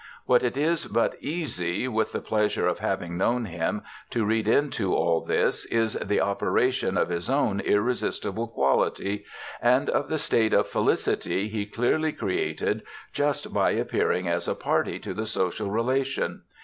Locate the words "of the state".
9.91-10.55